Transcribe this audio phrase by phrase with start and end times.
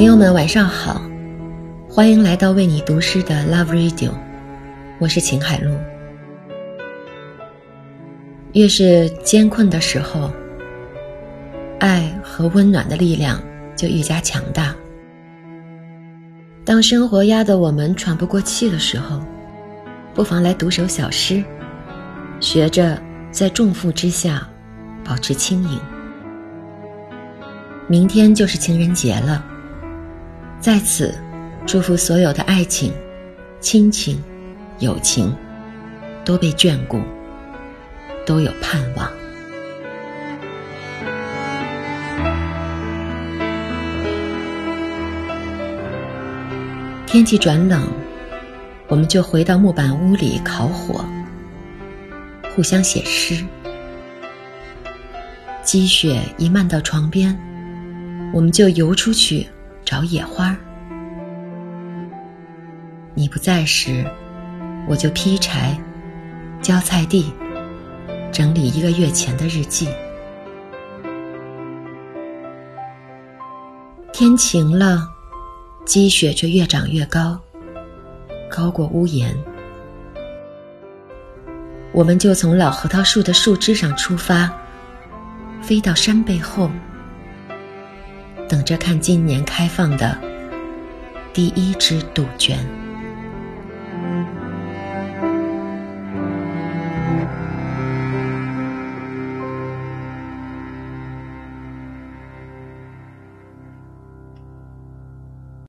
[0.00, 1.02] 朋友们，晚上好，
[1.86, 4.12] 欢迎来到为你读诗的 Love Radio，
[4.98, 5.76] 我是秦海璐。
[8.54, 10.32] 越是艰困的时候，
[11.80, 13.42] 爱和温暖的力量
[13.76, 14.74] 就愈加强大。
[16.64, 19.20] 当生活压得我们喘不过气的时候，
[20.14, 21.44] 不妨来读首小诗，
[22.40, 22.98] 学着
[23.30, 24.48] 在重负之下
[25.04, 25.78] 保持轻盈。
[27.86, 29.44] 明天就是情人节了，
[30.60, 31.14] 在此
[31.66, 32.92] 祝福所有的爱情、
[33.60, 34.22] 亲情、
[34.78, 35.34] 友情
[36.22, 37.00] 都被眷顾，
[38.26, 39.10] 都有盼望。
[47.06, 47.88] 天气转冷，
[48.86, 51.02] 我们就回到木板屋里烤火，
[52.54, 53.42] 互相写诗。
[55.62, 57.34] 积雪一漫到床边。
[58.32, 59.44] 我们就游出去
[59.90, 60.56] 找野花。
[63.12, 64.08] 你不在时，
[64.86, 65.76] 我就劈柴、
[66.62, 67.34] 浇菜地、
[68.30, 69.88] 整理一个月前的日记。
[74.12, 75.08] 天晴了，
[75.84, 77.36] 积雪却越长越高，
[78.48, 79.36] 高过屋檐。
[81.90, 84.52] 我们就从老核桃树的树枝上出发，
[85.60, 86.70] 飞到山背后。
[88.60, 90.18] 等着看今年开放的
[91.32, 92.89] 第一只杜鹃。